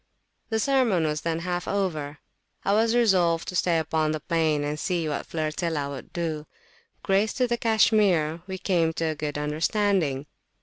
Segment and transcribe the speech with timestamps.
[0.49, 2.17] The sermon was then half over.
[2.65, 6.47] I was resolved to stay upon the plain and see what Flirtilla would do.
[7.03, 10.25] Grace to the cashmere, we came to a good understanding.